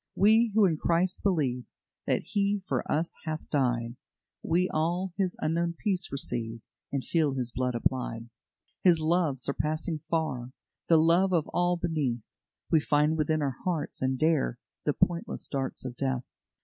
"We 0.15 0.51
who 0.55 0.65
in 0.65 0.77
Christ 0.77 1.21
believe 1.21 1.65
That 2.07 2.23
He 2.23 2.63
for 2.67 2.83
us 2.91 3.13
hath 3.25 3.47
died, 3.51 3.97
We 4.41 4.67
all 4.67 5.13
His 5.15 5.37
unknown 5.41 5.75
peace 5.77 6.11
receive, 6.11 6.61
And 6.91 7.03
feel 7.05 7.35
His 7.35 7.51
blood 7.51 7.75
applied. 7.75 8.29
"His 8.83 8.99
love, 9.03 9.39
surpassing 9.39 9.99
far 10.09 10.53
The 10.89 10.97
love 10.97 11.33
of 11.33 11.47
all 11.49 11.77
beneath, 11.77 12.23
We 12.71 12.79
find 12.79 13.15
within 13.15 13.43
our 13.43 13.57
hearts, 13.63 14.01
and 14.01 14.17
dare 14.17 14.57
The 14.85 14.93
pointless 14.95 15.45
darts 15.47 15.85
of 15.85 15.95
death. 15.97 16.23